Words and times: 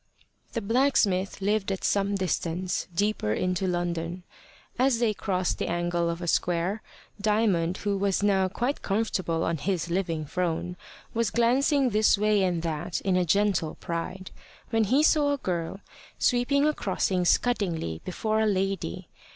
The 0.53 0.61
blacksmith 0.63 1.41
lived 1.41 1.71
at 1.71 1.83
some 1.83 2.15
distance, 2.15 2.87
deeper 2.95 3.33
into 3.33 3.67
London. 3.67 4.23
As 4.79 4.97
they 4.97 5.13
crossed 5.13 5.59
the 5.59 5.67
angle 5.67 6.09
of 6.09 6.23
a 6.23 6.27
square, 6.27 6.81
Diamond, 7.21 7.77
who 7.77 7.95
was 7.99 8.23
now 8.23 8.47
quite 8.47 8.81
comfortable 8.81 9.43
on 9.43 9.57
his 9.57 9.91
living 9.91 10.25
throne, 10.25 10.75
was 11.13 11.29
glancing 11.29 11.91
this 11.91 12.17
way 12.17 12.41
and 12.41 12.63
that 12.63 13.01
in 13.01 13.15
a 13.15 13.23
gentle 13.25 13.75
pride, 13.75 14.31
when 14.71 14.85
he 14.85 15.03
saw 15.03 15.33
a 15.33 15.37
girl 15.37 15.81
sweeping 16.17 16.65
a 16.65 16.73
crossing 16.73 17.23
scuddingly 17.23 18.01
before 18.03 18.39
a 18.41 18.47
lady. 18.47 19.07